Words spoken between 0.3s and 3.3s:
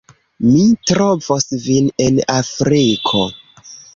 Mi trovos vin en Afriko